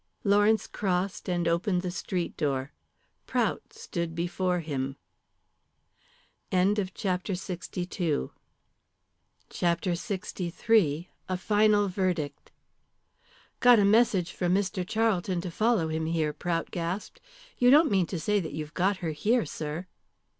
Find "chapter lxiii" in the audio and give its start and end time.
6.51-8.31